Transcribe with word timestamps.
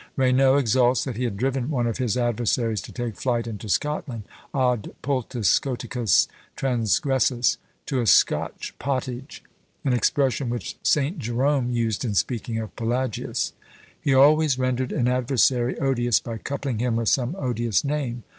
Raynaud 0.17 0.59
exults 0.59 1.03
that 1.03 1.15
he 1.15 1.25
had 1.25 1.37
driven 1.37 1.69
one 1.69 1.85
of 1.85 1.99
his 1.99 2.17
adversaries 2.17 2.81
to 2.81 2.91
take 2.91 3.15
flight 3.17 3.45
into 3.45 3.69
Scotland, 3.69 4.23
ad 4.51 4.95
pultes 5.03 5.45
Scoticas 5.47 6.27
transgressus 6.57 7.57
to 7.85 8.01
a 8.01 8.07
Scotch 8.07 8.73
pottage; 8.79 9.43
an 9.85 9.93
expression 9.93 10.49
which 10.49 10.75
Saint 10.81 11.19
Jerome 11.19 11.69
used 11.69 12.03
in 12.03 12.15
speaking 12.15 12.57
of 12.57 12.75
Pelagius. 12.75 13.53
He 14.01 14.11
always 14.15 14.57
rendered 14.57 14.91
an 14.91 15.07
adversary 15.07 15.77
odious 15.79 16.19
by 16.19 16.39
coupling 16.39 16.79
him 16.79 16.95
with 16.95 17.09
some 17.09 17.35
odious 17.37 17.83
name. 17.83 18.23